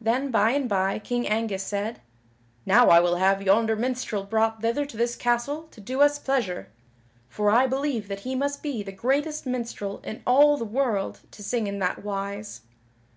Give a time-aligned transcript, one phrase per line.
[0.00, 2.00] Then by and by King Angus said:
[2.64, 6.68] "Now I will have yonder minstrel brought thither to this castle to do us pleasure,
[7.28, 11.42] for I believe that he must be the greatest minstrel in all the world to
[11.42, 12.60] sing in that wise."